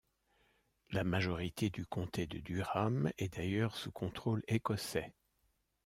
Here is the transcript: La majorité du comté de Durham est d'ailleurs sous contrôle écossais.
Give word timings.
La 0.89 1.03
majorité 1.03 1.69
du 1.69 1.85
comté 1.85 2.25
de 2.25 2.39
Durham 2.39 3.11
est 3.19 3.35
d'ailleurs 3.37 3.75
sous 3.75 3.91
contrôle 3.91 4.41
écossais. 4.47 5.13